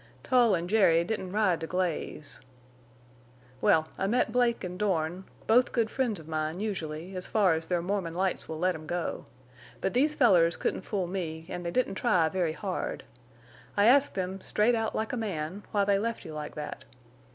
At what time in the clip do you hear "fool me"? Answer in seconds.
10.85-11.45